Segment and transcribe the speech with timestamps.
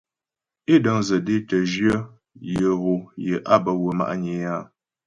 [0.73, 1.97] É dəŋdzə dé tə́ jyə̂
[2.55, 4.63] yə ghom yé á bə wə́ ma'nyə é áa.